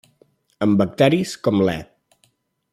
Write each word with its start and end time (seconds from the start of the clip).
En 0.67 0.73
bacteris, 0.79 1.35
com 1.49 1.63
l’E. 1.69 1.77